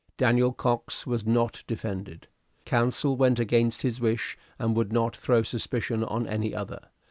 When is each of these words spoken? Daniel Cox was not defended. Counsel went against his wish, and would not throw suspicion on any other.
Daniel 0.17 0.51
Cox 0.51 1.05
was 1.05 1.27
not 1.27 1.63
defended. 1.67 2.25
Counsel 2.65 3.15
went 3.15 3.39
against 3.39 3.83
his 3.83 4.01
wish, 4.01 4.35
and 4.57 4.75
would 4.75 4.91
not 4.91 5.15
throw 5.15 5.43
suspicion 5.43 6.03
on 6.03 6.25
any 6.25 6.55
other. 6.55 6.79